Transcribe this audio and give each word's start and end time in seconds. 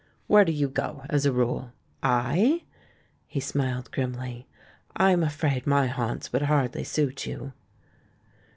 "Where 0.25 0.43
do 0.45 0.51
you 0.51 0.67
go, 0.67 1.05
as 1.11 1.27
a 1.27 1.31
rule?" 1.31 1.73
"I?" 2.01 2.63
He 3.27 3.39
smiled 3.39 3.91
grimly. 3.91 4.47
"I'm 4.97 5.21
afraid 5.21 5.67
my 5.67 5.85
haunts 5.85 6.33
would 6.33 6.41
hardly 6.41 6.83
suit 6.83 7.27
you." 7.27 7.53